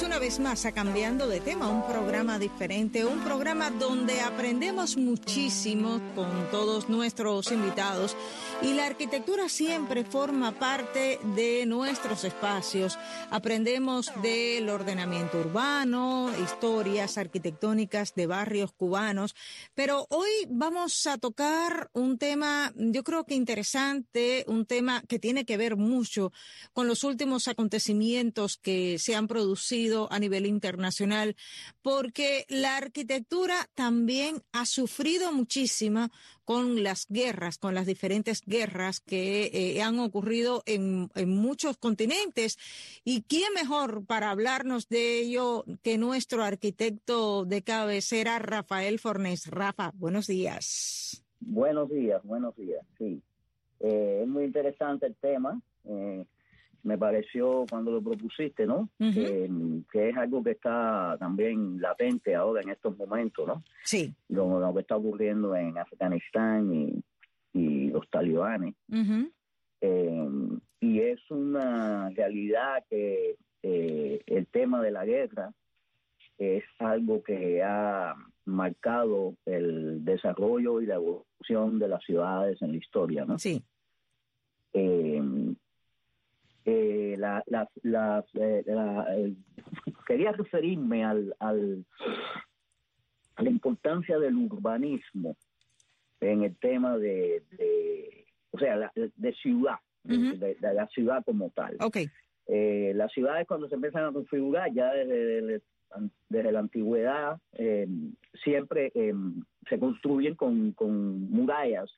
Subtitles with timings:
[0.00, 6.00] Una vez más a Cambiando de Tema, un programa diferente, un programa donde aprendemos muchísimo
[6.14, 8.16] con todos nuestros invitados
[8.62, 12.98] y la arquitectura siempre forma parte de nuestros espacios.
[13.30, 19.34] Aprendemos del ordenamiento urbano, historias arquitectónicas de barrios cubanos,
[19.74, 25.44] pero hoy vamos a tocar un tema, yo creo que interesante, un tema que tiene
[25.44, 26.32] que ver mucho
[26.72, 31.36] con los últimos acontecimientos que se han producido a nivel internacional,
[31.82, 36.08] porque la arquitectura también ha sufrido muchísimo
[36.44, 42.58] con las guerras, con las diferentes guerras que eh, han ocurrido en, muchos continentes.
[43.04, 49.46] ¿Y quién mejor para hablarnos de ello que nuestro arquitecto de cabecera, Rafael Fornés?
[49.46, 51.24] Rafa, buenos días.
[51.40, 53.22] Buenos días, buenos días, sí.
[53.80, 55.60] Eh, es muy interesante el tema.
[55.84, 56.24] Eh,
[56.82, 58.88] me pareció cuando lo propusiste, ¿no?
[58.98, 59.48] que,
[59.92, 63.62] es algo que está también latente ahora en estos momentos, ¿no?
[63.84, 64.12] Sí.
[64.28, 67.02] Lo, lo que está ocurriendo en Afganistán y,
[67.54, 68.74] los talibanes.
[69.82, 70.28] Eh,
[70.80, 75.52] y es una realidad que eh, el tema de la guerra
[76.38, 78.14] es algo que ha
[78.46, 83.38] marcado el desarrollo y la evolución de las ciudades en la historia, ¿no?
[83.38, 83.62] Sí.
[84.72, 85.22] Eh,
[86.64, 87.42] eh, la,
[88.34, 89.34] eh,
[90.06, 91.84] quería referirme al, al,
[93.34, 95.36] a la importancia del urbanismo
[96.20, 97.42] en el tema de,
[98.52, 101.76] o sea, de ciudad, de, la ciudad como tal.
[101.80, 102.06] Okay.
[102.46, 105.62] Eh, las ciudades cuando se empiezan a configurar ya desde,
[106.28, 107.40] desde, la antigüedad
[108.44, 108.92] siempre
[109.68, 111.90] se construyen con, con murallas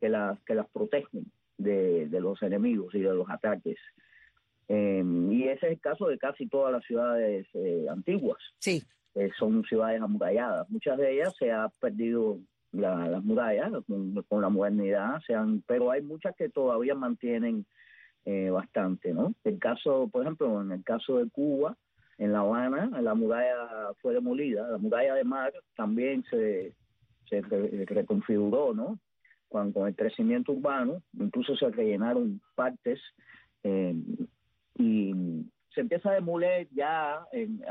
[0.00, 1.30] que las que las protegen
[1.62, 3.78] de, los enemigos y de los ataques.
[4.68, 8.38] Em, y ese es el caso de casi todas las ciudades eh, antiguas.
[8.58, 8.82] Sí.
[9.14, 10.68] Eh, son ciudades amuralladas.
[10.70, 12.38] Muchas de ellas se ha perdido
[12.72, 17.66] las murallas con, la modernidad, sean, pero hay muchas que todavía mantienen
[18.24, 19.34] eh, bastante, ¿no?
[19.44, 21.76] El caso, por ejemplo, en el caso de Cuba,
[22.16, 26.74] en La Habana, la muralla fue demolida, la muralla de mar también se,
[27.28, 28.98] se reconfiguró, ¿no?
[29.52, 33.00] Con, el crecimiento urbano, incluso se rellenaron partes
[33.62, 33.94] eh,
[34.78, 35.14] y
[35.74, 37.62] se empieza a demoler ya en,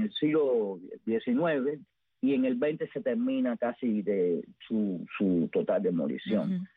[0.00, 1.80] el siglo XIX
[2.20, 6.68] y en el 20 se termina casi de su, su total demolición.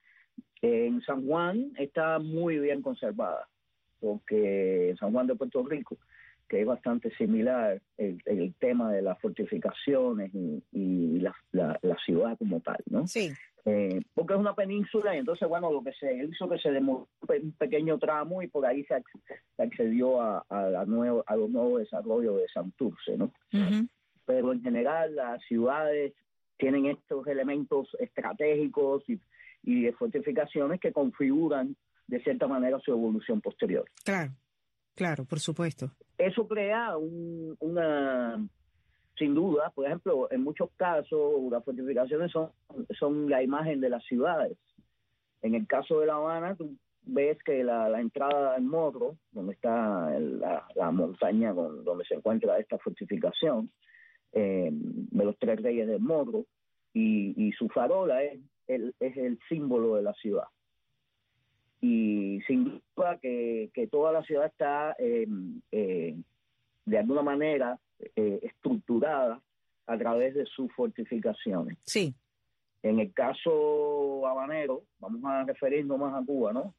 [0.62, 3.48] En San Juan está muy bien conservada,
[4.00, 5.98] porque San Juan de Puerto Rico,
[6.48, 10.32] que es bastante similar el, tema de las fortificaciones
[10.72, 11.34] y, la,
[11.82, 13.08] la, ciudad como tal, ¿no?
[13.08, 13.32] Sí.
[13.66, 17.08] Eh, porque es una península y entonces, bueno, lo que se hizo que se demoró
[17.22, 18.96] un pequeño tramo y por ahí se,
[19.58, 23.32] accedió a, a, nuevo, a los nuevos desarrollos de Santurce, ¿no?
[24.26, 26.14] Pero en general las ciudades
[26.58, 29.20] tienen estos elementos estratégicos y,
[29.64, 31.76] y de fortificaciones que configuran
[32.08, 33.86] de cierta manera su evolución posterior.
[34.04, 34.34] Claro,
[34.96, 35.92] claro, por supuesto.
[36.18, 38.44] Eso crea un, una
[39.22, 44.58] sin duda, por ejemplo, en muchos casos las fortificaciones son, la imagen de las ciudades.
[45.44, 50.10] En el caso de La Habana, tú ves que la, entrada al Morro, donde está
[50.20, 53.70] la, montaña donde se encuentra esta fortificación,
[54.34, 56.46] eh, de los tres reyes del Morro,
[56.92, 60.48] y, su farola es el, es el símbolo de la ciudad.
[61.80, 65.28] Y sin duda que, toda la ciudad está eh,
[65.72, 66.16] eh,
[66.86, 67.78] de alguna manera
[68.16, 69.42] eh, estructurada
[69.88, 71.78] a través de sus fortificaciones.
[71.84, 72.14] Sí.
[72.84, 76.74] En el caso habanero, vamos a referirnos más a Cuba, ¿no?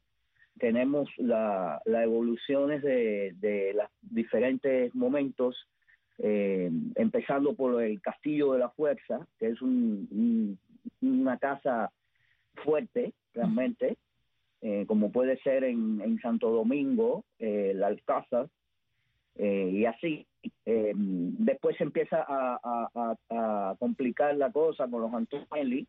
[0.59, 5.67] Tenemos las evoluciones de, de los diferentes momentos,
[6.19, 11.91] eh, empezando por el Castillo de la Fuerza, que es una casa
[12.63, 13.97] fuerte, realmente,
[14.61, 18.47] eh, como puede ser en, Santo Domingo, la Alcázar,
[19.35, 20.27] y así
[20.65, 25.87] eh, después se empieza a, complicar la cosa con los Antonelli,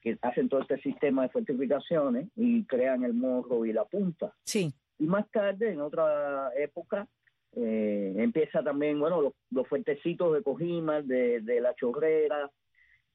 [0.00, 4.32] que hacen todo este sistema de fortificaciones y crean el morro y la punta.
[4.44, 4.72] Sí.
[4.98, 7.06] Y más tarde, en otra época,
[7.54, 12.50] eh, empieza también, bueno, los, fuertecitos de Cojima, de, la Chorrera,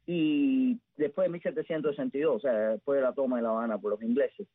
[0.07, 4.01] y después de 1762, o sea, después de la toma de La Habana por los
[4.01, 4.47] ingleses,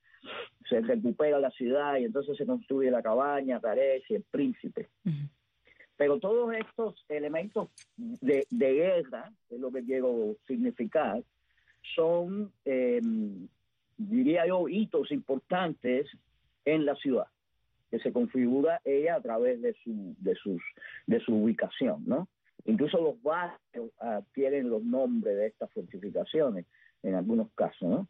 [0.68, 4.88] se recupera la ciudad y entonces se construye la cabaña, Tarés y el príncipe.
[5.96, 11.22] Pero todos estos elementos de, guerra, es lo que quiero significar,
[11.94, 13.48] son, em,
[13.96, 16.06] diría yo, hitos importantes
[16.64, 17.28] en la ciudad,
[17.90, 20.60] que se configura ella a través de su, de sus,
[21.06, 22.28] de su ubicación, ¿no?
[22.66, 26.66] Incluso los barrios adquieren los nombres de estas fortificaciones,
[27.02, 28.08] en algunos casos, ¿no?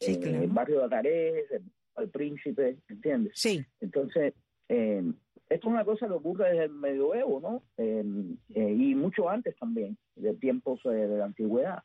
[0.00, 3.32] sí, eh, El barrio de Atarés, el, Príncipe, ¿entiendes?
[3.34, 3.64] Sí.
[3.80, 4.34] Entonces,
[4.68, 5.02] eh,
[5.48, 7.62] esto es una cosa que ocurre desde el medioevo, ¿no?
[7.78, 8.04] Eh,
[8.54, 11.82] y mucho antes también, de tiempos de la antigüedad.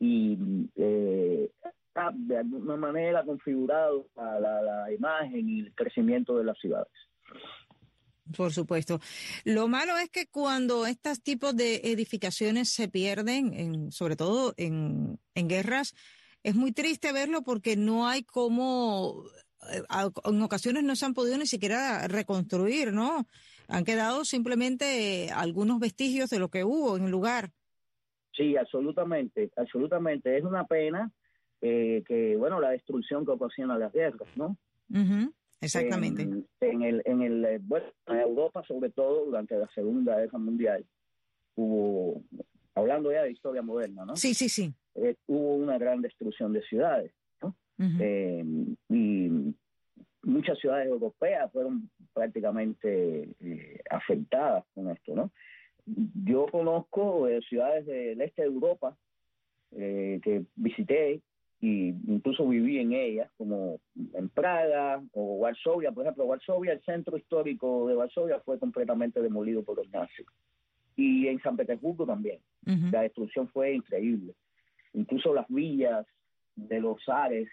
[0.00, 0.38] Y
[0.74, 6.92] está de alguna manera configurado a la, la imagen y el crecimiento de las ciudades.
[8.36, 9.00] Por supuesto.
[9.44, 15.18] Lo malo es que cuando estos tipos de edificaciones se pierden, en, sobre todo en,
[15.34, 15.94] en guerras,
[16.42, 19.24] es muy triste verlo porque no hay como,
[19.72, 19.82] eh,
[20.24, 23.26] en ocasiones no se han podido ni siquiera reconstruir, ¿no?
[23.68, 27.50] Han quedado simplemente algunos vestigios de lo que hubo en el lugar.
[28.32, 30.38] Sí, absolutamente, absolutamente.
[30.38, 31.10] Es una pena
[31.60, 34.56] eh, que, bueno, la destrucción que ocasiona las guerras, ¿no?
[35.60, 36.22] Exactamente.
[36.22, 40.84] En, el, en, el, eh, bueno, en Europa, sobre todo durante la Segunda Guerra Mundial,
[41.56, 42.22] hubo,
[42.74, 44.16] hablando ya de historia moderna, ¿no?
[44.16, 44.72] Sí, sí, sí.
[44.94, 47.12] Eh, hubo una gran destrucción de ciudades,
[47.42, 47.54] ¿no?
[47.78, 48.44] Eh,
[48.88, 49.54] y
[50.22, 53.28] muchas ciudades europeas fueron prácticamente
[53.90, 55.30] afectadas con esto, ¿no?
[56.24, 58.96] Yo conozco ciudades del este de Europa
[59.70, 61.22] que visité
[61.60, 63.80] y incluso viví en ellas, como
[64.14, 69.64] en Praga o Varsovia, por ejemplo, Varsovia, el centro histórico de Varsovia fue completamente demolido
[69.64, 70.26] por los nazis.
[70.94, 72.38] Y en San Petersburgo también.
[72.92, 74.34] La destrucción fue increíble.
[74.92, 76.06] Incluso las villas
[76.54, 77.48] de los Ares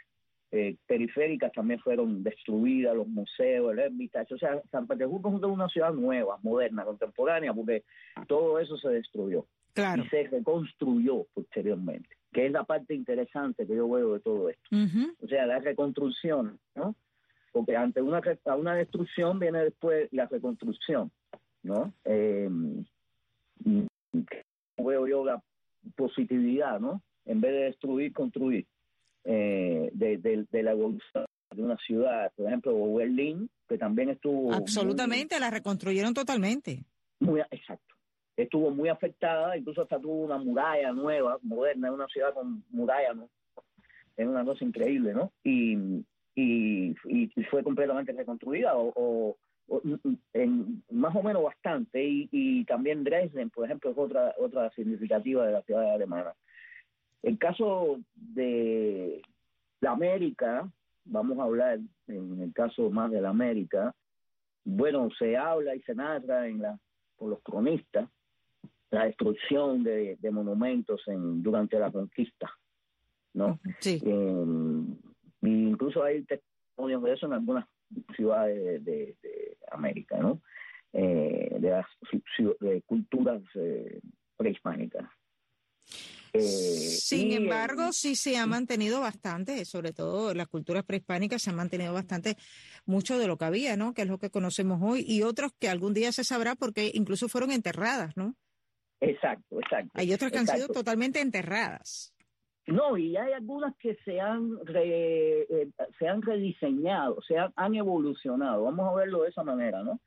[0.52, 4.34] eh, periféricas también fueron destruidas, los museos, el Hermitage.
[4.34, 7.84] O sea, San Petersburgo es una ciudad nueva, moderna, contemporánea, porque
[8.28, 9.46] todo eso se destruyó.
[9.76, 14.68] Y se reconstruyó posteriormente que es la parte interesante que yo veo de todo esto.
[15.24, 16.94] O sea, la reconstrucción, ¿no?
[17.54, 18.22] Porque ante una,
[18.58, 21.12] una destrucción viene después la reconstrucción,
[21.64, 21.94] ¿no?
[22.04, 22.50] Eh,
[24.78, 25.42] veo yo la
[25.96, 27.02] positividad, ¿no?
[27.26, 28.66] En vez de destruir, construir.
[29.24, 31.26] Eh, de, la evolución
[31.56, 34.54] de una ciudad, por ejemplo, Berlín, que también estuvo...
[34.54, 36.84] Absolutamente, la reconstruyeron totalmente.
[37.22, 37.85] Muy, exacto
[38.38, 43.30] estuvo muy afectada, incluso hasta tuvo una muralla nueva, moderna, una ciudad con muralla, ¿no?
[44.18, 45.32] Es una cosa increíble, ¿no?
[45.44, 46.04] Y,
[46.36, 46.94] y,
[47.50, 49.38] fue completamente reconstruida, o,
[50.34, 55.46] en, más o menos bastante, y, y, también Dresden, por ejemplo, es otra, otra significativa
[55.46, 56.34] de la ciudad alemana.
[57.24, 59.22] El caso de
[59.82, 60.70] la América,
[61.06, 63.96] vamos a hablar en el caso más de la América,
[64.64, 66.78] bueno, se habla y se narra en la,
[67.18, 68.10] por los cronistas
[68.96, 72.50] la destrucción de, monumentos en, durante la conquista,
[73.34, 73.60] ¿no?
[73.80, 74.02] Sí.
[74.06, 74.46] Eh,
[75.42, 77.66] incluso hay testimonios de eso en algunas
[78.16, 79.18] ciudades de,
[79.70, 80.42] América, ¿no?
[80.94, 81.86] Eh, de las
[82.86, 84.00] culturas eh,
[84.38, 85.04] prehispánicas.
[86.40, 91.94] Sin embargo, sí se ha mantenido bastante, sobre todo las culturas prehispánicas se han mantenido
[91.94, 92.38] bastante
[92.86, 93.94] mucho de lo que había, ¿no?
[93.94, 97.28] Que es lo que conocemos hoy y otros que algún día se sabrá porque incluso
[97.28, 98.36] fueron enterradas, ¿no?
[99.00, 99.92] Exacto, exacto.
[99.94, 102.16] Hay otras que han sido totalmente enterradas.
[102.68, 105.68] No, y hay algunas que se han, eh,
[106.00, 108.64] se han rediseñado, se han, evolucionado.
[108.64, 110.00] Vamos a verlo de esa manera, ¿no?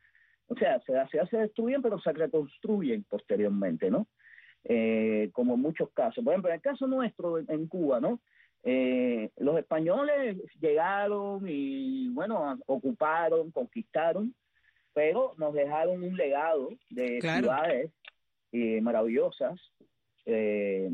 [0.49, 0.95] O sea, se,
[1.29, 4.09] se, destruyen, pero se reconstruyen posteriormente, ¿no?
[4.65, 6.25] Eh, como en muchos casos.
[6.25, 8.21] Por ejemplo, en el caso nuestro en Cuba, ¿no?
[8.65, 14.35] Eh, los españoles llegaron y, bueno, ocuparon, conquistaron,
[14.93, 17.93] pero nos dejaron un legado de ciudades
[18.53, 19.61] eh, maravillosas,
[20.31, 20.91] eh,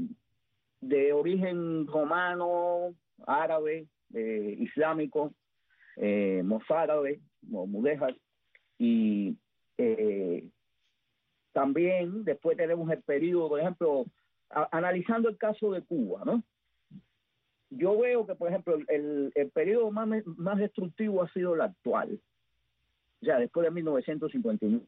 [0.81, 2.95] de origen romano,
[3.27, 5.35] árabe, eh, islámico,
[5.97, 8.17] eh, mozárabe, mudéjar,
[8.79, 9.37] y
[11.53, 14.05] también después tenemos el periodo, por ejemplo,
[14.71, 16.45] analizando el caso de Cuba, ¿no?
[17.71, 22.21] Yo veo que, por ejemplo, el, el periodo más, más destructivo ha sido el actual,
[23.21, 24.87] o sea, después de 1959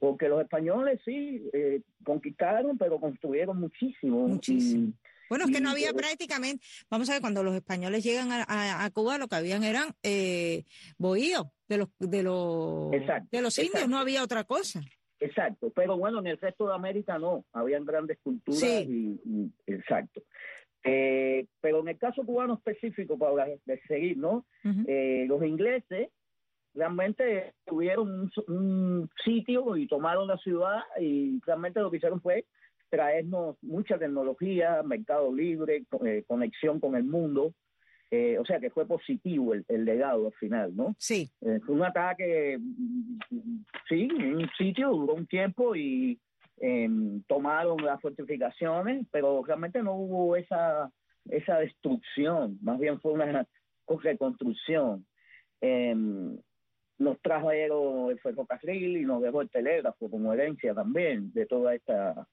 [0.00, 4.26] porque los españoles sí eh, conquistaron, pero construyeron muchísimo.
[4.26, 4.94] Muchísimo.
[5.28, 9.18] bueno, es que no había prácticamente, vamos a ver, cuando los españoles llegan a, Cuba,
[9.18, 10.64] lo que habían eran eh,
[10.96, 12.90] bohíos de los de los
[13.30, 14.80] de los indios, no había otra cosa.
[15.20, 15.70] exacto.
[15.76, 19.20] Pero bueno, en el resto de América no, habían grandes culturas y,
[19.66, 20.22] exacto.
[20.82, 23.46] Eh, pero en el caso cubano específico, para
[23.86, 24.46] seguir, ¿no?
[24.86, 26.08] Eh, los ingleses
[26.74, 32.44] realmente tuvieron un, sitio y tomaron la ciudad y realmente lo que hicieron fue
[32.88, 37.54] traernos mucha tecnología, mercado libre, eh, conexión con el mundo.
[38.12, 40.96] Eh, o sea que fue positivo el, legado al final, ¿no?
[40.98, 41.30] Sí.
[41.42, 42.58] Eh, fue un ataque,
[43.88, 46.18] sí, en un sitio, duró un tiempo y
[46.56, 50.90] em, tomaron las fortificaciones, pero realmente no hubo esa,
[51.26, 53.46] esa destrucción, más bien fue una
[54.02, 55.06] reconstrucción.
[55.60, 56.36] Em,
[57.00, 62.26] nos trajeron el ferrocarril y nos dejó el telégrafo como herencia también de toda esta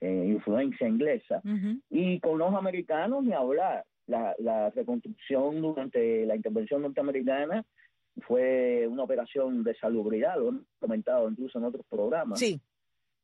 [0.00, 1.42] eh, influencia inglesa.
[1.90, 3.84] Y con los americanos ni hablar.
[4.06, 7.64] La, la reconstrucción durante la intervención norteamericana
[8.22, 12.38] fue una operación de salubridad, lo hemos comentado incluso en otros programas.
[12.38, 12.60] Sí.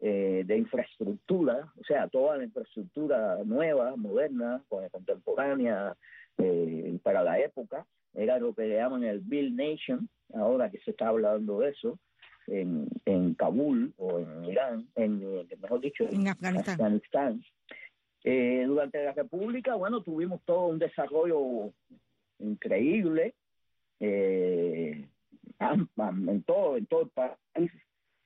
[0.00, 4.62] Eh, de infraestructura, o sea, toda la infraestructura nueva, moderna,
[4.92, 5.96] contemporánea
[6.38, 11.08] eh, para la época, era lo que llaman el Bill Nation, ahora que se está
[11.08, 11.98] hablando de eso,
[12.46, 17.42] en, en Kabul o en Irán, en, mejor dicho, en, Afganistán.
[18.24, 21.72] Eh, durante la República, bueno, tuvimos todo un desarrollo
[22.38, 23.34] increíble
[24.00, 25.08] eh,
[25.60, 27.72] en todo, en todo el país,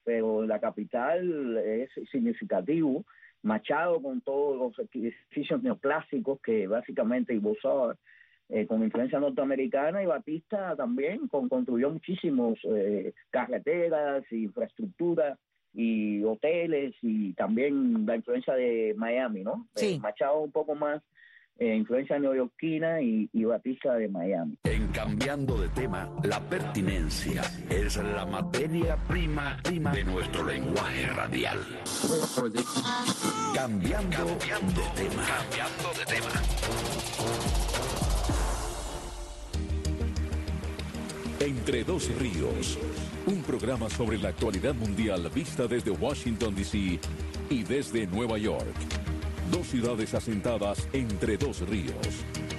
[0.05, 3.05] pero la capital es significativo.
[3.43, 7.97] Machado con todos los edificios neoclásicos que básicamente Ibozar
[8.55, 15.39] eh, con influencia norteamericana y Batista también con, construyó muchísimos eh, carreteras, infraestructura
[15.73, 19.69] y hoteles y también la influencia de Miami, ¿no?
[19.75, 19.99] Sí.
[20.03, 21.01] Machado un poco más
[21.59, 24.59] eh, influencia neoyorquina y, y Batista de Miami.
[24.65, 27.41] En cambiando de tema, la pertinencia
[27.71, 31.59] es la materia prima, prima de nuestro lenguaje radial.
[33.55, 35.23] Cambiando, cambiando de tema.
[35.27, 37.72] Cambiando de tema.
[41.43, 42.79] Entre dos ríos,
[43.27, 47.01] un programa sobre la actualidad mundial vista desde Washington, D.C.
[47.51, 48.73] y desde Nueva York.
[49.51, 51.97] Dos ciudades asentadas entre dos ríos.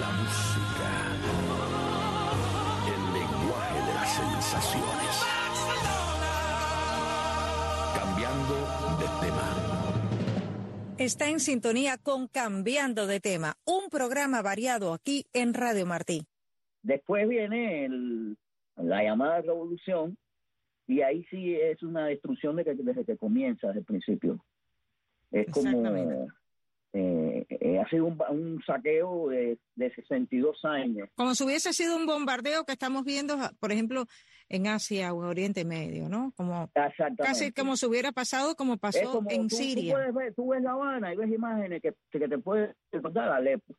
[0.00, 0.88] La música.
[2.86, 5.24] El lenguaje de las sensaciones.
[7.94, 8.54] Cambiando
[8.98, 9.95] de tema.
[10.98, 16.22] Está en sintonía con Cambiando de tema, un programa variado aquí en Radio Martí.
[16.82, 18.38] Después viene el,
[18.76, 20.16] la llamada revolución
[20.86, 24.42] y ahí sí es una destrucción de que, desde que comienza, desde el principio.
[25.30, 25.82] Es como
[26.98, 31.10] Eh, eh, ha sido un, saqueo de, de 62 años.
[31.14, 34.06] Como si hubiese sido un bombardeo que estamos viendo, por ejemplo,
[34.48, 36.32] en Asia o en Oriente Medio, ¿no?
[36.38, 36.70] Como
[37.18, 40.06] casi como si hubiera pasado como pasó en Siria.
[40.06, 43.36] Tú, ver, tú, ves La Habana y ves imágenes que, que te pueden recordar a
[43.36, 43.74] Alepo.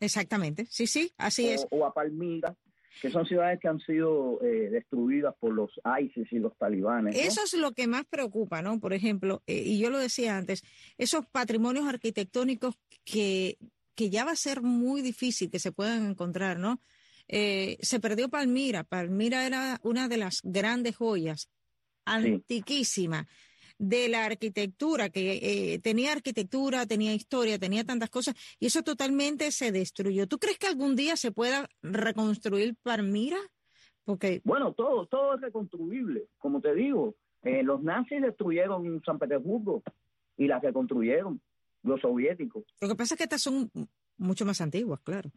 [0.00, 1.66] Exactamente, sí, sí, así es.
[1.70, 2.54] O a Palmira,
[3.00, 7.16] que son ciudades que han sido eh, destruidas por los ISIS y los talibanes.
[7.16, 8.80] Eso es lo que más preocupa, ¿no?
[8.80, 10.62] Por ejemplo, eh, y yo lo decía antes,
[10.96, 13.58] esos patrimonios arquitectónicos que,
[13.94, 16.80] que ya va a ser muy difícil que se puedan encontrar, ¿no?
[17.28, 18.84] Eh, se perdió Palmira.
[18.84, 21.50] Palmira era una de las grandes joyas,
[22.04, 23.28] antiquísima,
[23.78, 29.50] de la arquitectura, que eh, tenía arquitectura, tenía historia, tenía tantas cosas, y eso totalmente
[29.52, 30.26] se destruyó.
[30.26, 33.38] ¿Tú crees que algún día se pueda reconstruir Palmira?
[34.04, 34.40] Porque...
[34.44, 37.14] Bueno, todo, todo es reconstruible, como te digo.
[37.42, 39.82] Eh, los nazis destruyeron San Petersburgo
[40.36, 41.40] y las reconstruyeron
[41.82, 42.64] los soviéticos.
[42.80, 43.70] Lo que pasa es que estas son
[44.16, 45.30] mucho más antiguas, claro.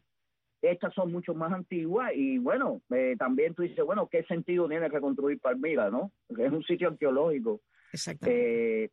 [0.62, 4.88] Estas son mucho más antiguas y bueno, eh, también tú dices, bueno, ¿qué sentido tiene
[4.90, 6.12] reconstruir Palmira, no?
[6.30, 7.62] Es un sitio arqueológico.
[7.92, 8.86] Exactamente.
[8.86, 8.90] Eh,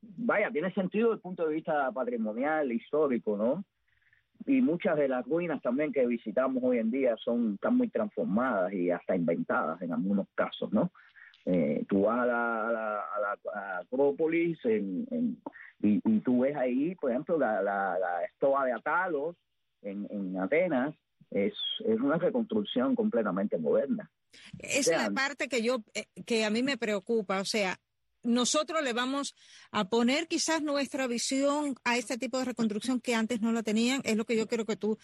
[0.00, 3.64] vaya, tiene sentido desde el punto de vista patrimonial, histórico, ¿no?
[4.46, 8.72] Y muchas de las ruinas también que visitamos hoy en día son están muy transformadas
[8.72, 10.92] y hasta inventadas en algunos casos, ¿no?
[11.46, 13.04] Eh, tú vas a la,
[13.80, 15.06] Acrópolis y,
[15.82, 19.36] y, tú ves ahí, por ejemplo, la, la, estoa de Atalos
[19.82, 20.94] en, en Atenas,
[21.30, 21.52] es,
[21.84, 24.10] es una reconstrucción completamente moderna.
[24.58, 27.76] Esa es la parte que yo, eh, que a mí me preocupa, o sea,
[28.24, 29.34] nosotros le vamos
[29.70, 34.00] a poner quizás nuestra visión a este tipo de reconstrucción que antes no la tenían,
[34.04, 34.98] es lo que yo quiero que tú...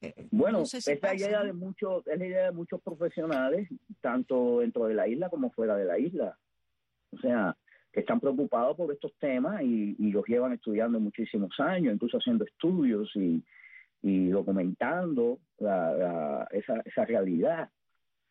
[0.00, 3.68] Eh, bueno, esa idea de muchos, es la idea de muchos profesionales,
[4.00, 6.38] tanto dentro de la isla como fuera de la isla.
[7.12, 7.56] O sea,
[7.92, 13.10] que están preocupados por estos temas y, los llevan estudiando muchísimos años, incluso haciendo estudios
[13.14, 13.42] y,
[14.02, 17.70] y documentando la, esa, esa realidad.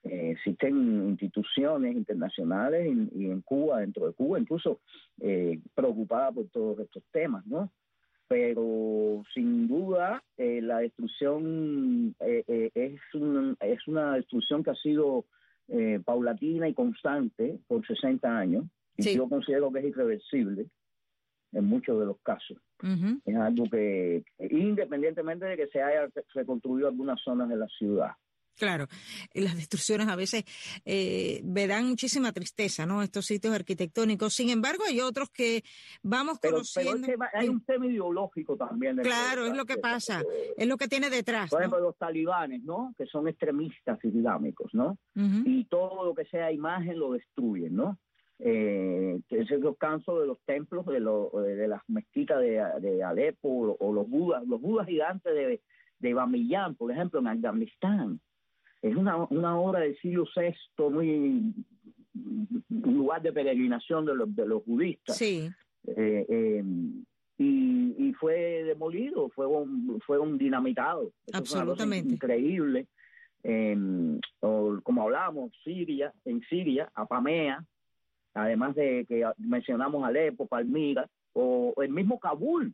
[0.05, 2.85] Eh, existen instituciones internacionales
[3.15, 4.79] y, en Cuba, dentro de Cuba, incluso
[5.19, 7.71] eh, preocupadas por todos estos temas, ¿no?
[8.27, 12.93] Pero sin duda eh, la destrucción eh, es,
[13.59, 15.25] es una destrucción que ha sido
[16.05, 18.65] paulatina y constante por 60 años
[18.97, 20.67] y yo considero que es irreversible
[21.53, 22.57] en muchos de los casos.
[23.25, 28.11] Es algo que, independientemente de que se haya reconstruido algunas zonas de la ciudad.
[28.55, 28.87] Claro,
[29.33, 30.45] las destrucciones a veces
[30.85, 33.01] eh, me dan muchísima tristeza, ¿no?
[33.01, 34.33] Estos sitios arquitectónicos.
[34.33, 35.63] Sin embargo, hay otros que
[36.01, 37.07] vamos conociendo.
[37.07, 38.97] Pero hay un tema ideológico también.
[38.97, 40.23] Claro, es lo que pasa,
[40.57, 41.49] es lo que tiene detrás.
[41.49, 42.93] Por ejemplo, los talibanes, ¿no?
[42.97, 44.97] Que son extremistas islámicos, ¿no?
[45.15, 47.99] Y todo lo que sea imagen lo destruyen, ¿no?
[48.39, 53.93] eh, es el descanso de los templos de, de las mezquitas de, de Alepo o,
[53.93, 55.61] los budas, los budas gigantes de,
[55.99, 58.19] de Bamillán, por ejemplo, en Afganistán.
[58.85, 60.53] Es una, una obra del siglo VI,
[60.91, 61.53] muy
[62.13, 65.17] un lugar de peregrinación de los, de los budistas.
[65.17, 65.49] Sí.
[65.87, 66.63] Eh, eh,
[67.39, 71.11] y, y, fue demolido, fue un, fue un dinamitado.
[71.33, 72.13] Absolutamente.
[72.13, 72.85] increíble.
[73.41, 77.65] como hablábamos, Siria, en Siria, Apamea,
[78.35, 82.71] además de que mencionamos Alepo, Palmira, o el mismo Kabul,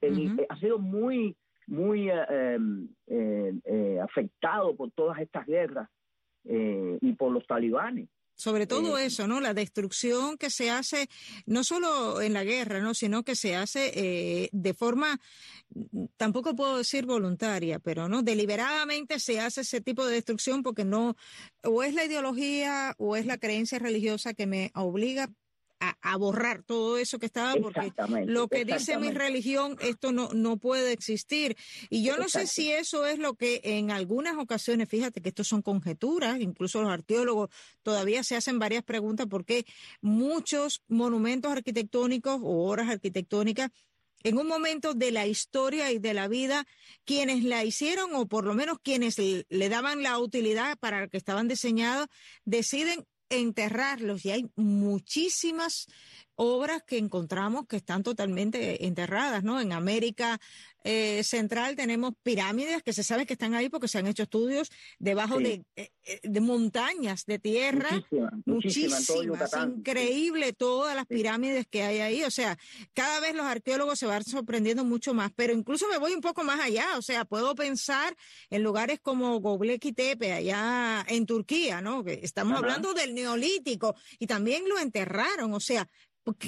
[0.00, 5.88] eh, ha sido muy, muy eh, em, eh, afectado por todas estas guerras
[6.44, 8.08] y por los talibanes.
[8.34, 9.40] Sobre todo eh, eso, ¿no?
[9.40, 11.08] La destrucción que se hace,
[11.46, 12.94] no solo en la guerra, ¿no?
[12.94, 15.20] Sino que se hace eh, de forma,
[16.16, 21.14] tampoco puedo decir voluntaria, pero no, deliberadamente se hace ese tipo de destrucción porque no,
[21.62, 25.28] o es la ideología o es la creencia religiosa que me obliga
[26.00, 27.92] a, borrar todo eso que estaba, porque
[28.26, 31.56] lo que dice mi religión, esto no, no puede existir.
[31.90, 35.42] Y yo no sé si eso es lo que en algunas ocasiones, fíjate que esto
[35.42, 37.50] son conjeturas, incluso los arqueólogos
[37.82, 39.66] todavía se hacen varias preguntas porque
[40.00, 43.70] muchos monumentos arquitectónicos o obras arquitectónicas
[44.24, 46.64] en un momento de la historia y de la vida,
[47.04, 51.48] quienes la hicieron o por lo menos quienes le daban la utilidad para que estaban
[51.48, 52.06] diseñados,
[52.44, 53.04] deciden
[53.38, 55.86] enterrarlos y hay muchísimas
[56.34, 59.60] obras que encontramos que están totalmente enterradas, ¿no?
[59.60, 60.40] En América
[60.84, 64.70] eh, Central tenemos pirámides que se sabe que están ahí porque se han hecho estudios
[64.98, 67.88] debajo de, eh, eh, de, montañas de tierra,
[68.44, 69.08] muchísimas,
[69.76, 72.58] increíble todas las pirámides que hay ahí, o sea,
[72.94, 76.44] cada vez los arqueólogos se van sorprendiendo mucho más, pero incluso me voy un poco
[76.44, 78.16] más allá, o sea, puedo pensar
[78.50, 82.04] en lugares como Göbekli Tepe allá en Turquía, ¿no?
[82.04, 85.88] Que estamos hablando del neolítico y también lo enterraron, o sea,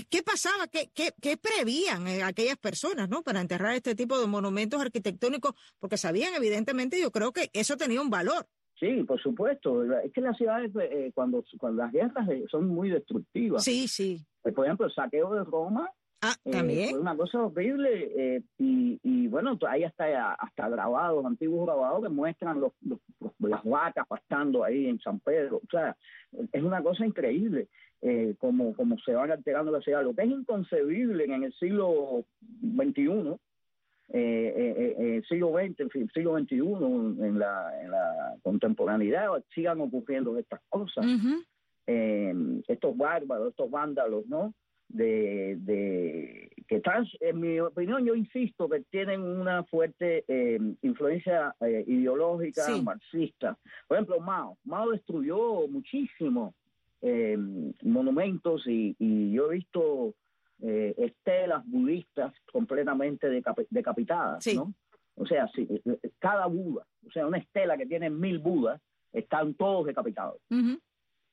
[0.09, 0.69] ¿Qué pasaba?
[0.69, 3.23] ¿Qué, qué, qué prevían eh, aquellas personas, no?
[3.23, 8.01] Para enterrar este tipo de monumentos arquitectónicos, porque sabían, evidentemente, yo creo que eso tenía
[8.01, 8.47] un valor.
[8.79, 9.83] Sí, por supuesto.
[10.01, 13.65] Es que las ciudades, eh, cuando, cuando las guerras eh, son muy destructivas.
[13.65, 14.25] Sí, sí.
[14.43, 15.91] por ejemplo, el saqueo de Roma.
[16.21, 16.91] Ah, también.
[16.91, 18.43] fue una cosa horrible.
[18.59, 22.73] y, y bueno, hay hasta, hasta grabados, antiguos grabados que muestran los,
[23.41, 25.57] las vacas pastando ahí en San Pedro.
[25.57, 25.97] O sea,
[26.53, 27.69] es una cosa increíble
[28.07, 30.05] eh, como, como se van alterando la ciudad.
[30.05, 32.27] Lo que es inconcebible en el siglo
[32.61, 33.39] XXI,
[34.11, 39.81] eh, eh, eh, siglo XX, en fin, siglo XXI, en la, en la contemporaneidad, sigan
[39.81, 41.07] ocurriendo estas cosas.
[41.87, 44.53] estos bárbaros, estos vándalos, ¿no?
[44.87, 50.25] De, de que están, en mi opinión, yo insisto que tienen una fuerte
[50.83, 51.55] influencia
[51.87, 53.57] ideológica marxista.
[53.89, 54.59] Por ejemplo, Mao.
[54.65, 56.55] Mao destruyó muchísimo
[57.07, 57.37] eh,
[57.83, 58.97] monumentos y,
[59.31, 60.15] yo he visto
[60.63, 63.29] eh, estelas budistas completamente
[63.69, 64.73] decapitadas, ¿no?
[65.15, 68.81] O sea, si, eh, cada Buda, o sea, una estela que tiene mil Budas,
[69.13, 70.41] están todos decapitados.
[70.49, 70.79] Es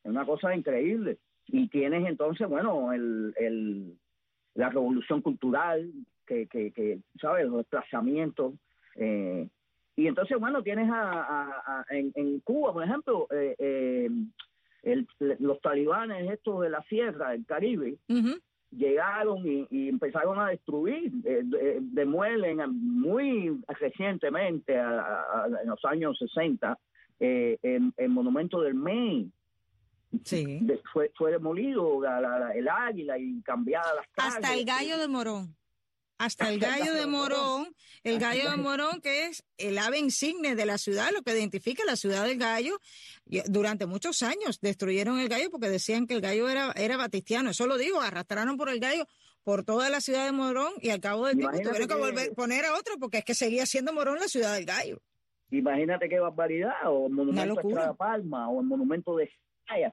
[0.04, 1.20] una cosa increíble.
[1.48, 3.98] Y tienes entonces, bueno, el, el,
[4.56, 5.90] la revolución cultural,
[6.28, 7.46] que, que, ¿sabes?
[7.46, 8.56] Los desplazamientos.
[8.98, 14.10] y entonces, bueno, tienes a, en, en, Cuba, por ejemplo, eh,
[15.40, 17.98] los talibanes estos de la sierra, del Caribe,
[18.72, 26.78] llegaron y, empezaron a destruir, eh, demuelen muy recientemente, en los años 60,
[27.20, 29.32] eh, el, monumento del Maine.
[30.26, 30.60] Sí.
[30.92, 32.02] fue, fue demolido
[32.54, 34.36] el águila y cambiada las calles.
[34.36, 35.56] Hasta el gallo de Morón
[36.26, 40.66] hasta el gallo de Morón, el gallo de Morón que es el ave insigne de
[40.66, 42.80] la ciudad, lo que identifica la ciudad del gallo.
[43.48, 47.50] Durante muchos años destruyeron el gallo porque decían que el gallo era, era batistiano.
[47.50, 49.08] Eso lo digo, arrastraron por el gallo
[49.44, 52.66] por toda la ciudad de Morón y al cabo del tiempo tuvieron que, volver poner
[52.66, 55.02] a otro porque es que seguía siendo Morón la ciudad del gallo.
[55.50, 59.30] Imagínate qué barbaridad, o el monumento de Palma, o el monumento de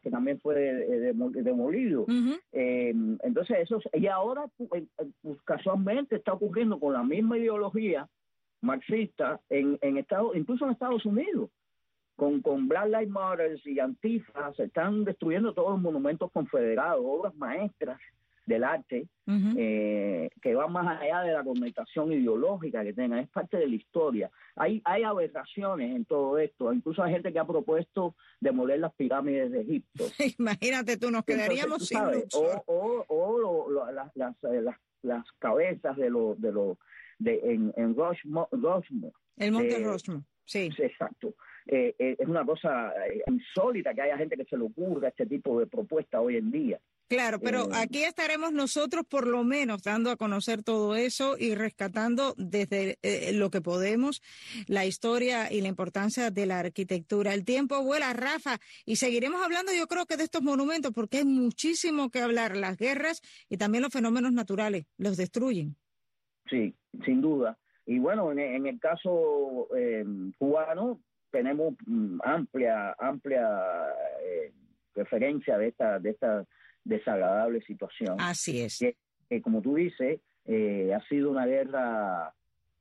[0.02, 2.06] que también fue demolido.
[2.52, 4.84] Eh, entonces, eso, y ahora pues,
[5.44, 8.08] casualmente está ocurriendo con la misma ideología
[8.60, 11.50] marxista en, en Estados, incluso en Estados Unidos.
[12.16, 17.32] Con, con Black Lives Matter y Antifa se están destruyendo todos los monumentos confederados, obras
[17.36, 18.00] maestras
[18.48, 19.06] del arte,
[19.58, 23.74] eh, que va más allá de la connotación ideológica que tenga, es parte de la
[23.74, 24.30] historia.
[24.56, 29.52] Hay, hay aberraciones en todo esto, incluso hay gente que ha propuesto demoler las pirámides
[29.52, 30.04] de Egipto.
[30.38, 31.98] Imagínate tú, nos quedaríamos sin
[32.34, 34.34] O, o, las, las,
[35.02, 36.78] las, cabezas de los, de los,
[37.18, 38.48] de, en, en Rushmore,
[39.36, 40.70] El monte Rushmore, sí.
[40.78, 41.34] Exacto.
[41.66, 42.94] Eh, eh, es una cosa
[43.26, 46.80] insólita que haya gente que se le ocurra este tipo de propuesta hoy en día.
[47.08, 51.54] Claro, pero eh, aquí estaremos nosotros por lo menos dando a conocer todo eso y
[51.54, 54.22] rescatando desde eh, lo que podemos
[54.66, 57.32] la historia y la importancia de la arquitectura.
[57.32, 61.24] El tiempo vuela, Rafa, y seguiremos hablando yo creo que de estos monumentos porque hay
[61.24, 62.56] muchísimo que hablar.
[62.58, 65.76] Las guerras y también los fenómenos naturales los destruyen.
[66.50, 67.58] Sí, sin duda.
[67.86, 70.04] Y bueno, en, el caso eh,
[70.38, 73.48] cubano tenemos mm, amplia, amplia
[74.94, 76.44] referencia de esta, de esta
[76.88, 78.16] desagradable situación.
[78.18, 78.78] Así es.
[79.28, 82.34] Que, como tú dices, eh, ha sido una guerra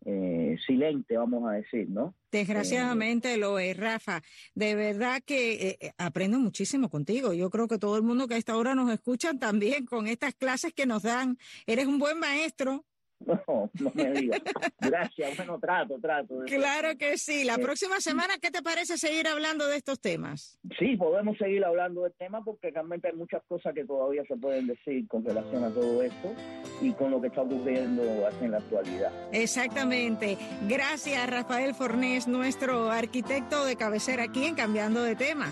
[0.05, 2.15] eh, silente, vamos a decir, ¿no?
[2.31, 4.21] Desgraciadamente lo es, Rafa.
[4.55, 7.33] De verdad que eh, aprendo muchísimo contigo.
[7.33, 10.33] Yo creo que todo el mundo que a esta hora nos escucha también con estas
[10.33, 11.37] clases que nos dan.
[11.65, 12.85] Eres un buen maestro.
[13.47, 14.41] No, no me digas.
[14.79, 16.39] Gracias, bueno, trato, trato.
[16.45, 17.43] Claro que sí.
[17.43, 20.59] La próxima semana, ¿qué te parece seguir hablando de estos temas?
[20.77, 24.67] Sí, podemos seguir hablando del tema porque realmente hay muchas cosas que todavía se pueden
[24.67, 26.33] decir con relación a todo esto
[26.81, 28.03] y con lo que está ocurriendo
[28.41, 29.11] en la actualidad.
[29.31, 30.37] Exactamente.
[30.67, 35.51] Gracias, Rafael Fornés, nuestro arquitecto de cabecera aquí en Cambiando de Tema.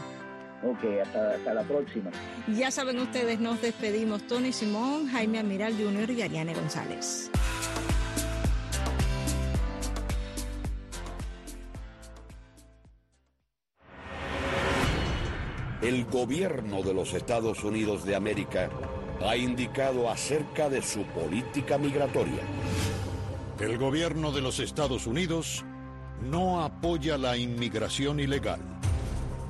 [0.64, 2.12] Ok, hasta, hasta la próxima.
[2.48, 4.26] Ya saben ustedes, nos despedimos.
[4.28, 6.10] Tony Simón, Jaime Amiral Jr.
[6.12, 7.30] y Ariane González.
[15.82, 18.72] El gobierno de los Estados Unidos de América
[19.24, 22.42] ha indicado acerca de su política migratoria.
[23.60, 25.64] El gobierno de los Estados Unidos
[26.24, 28.75] no apoya la inmigración ilegal.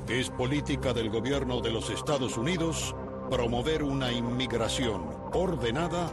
[0.07, 2.95] Es política del gobierno de los Estados Unidos
[3.31, 6.03] promover una inmigración ordenada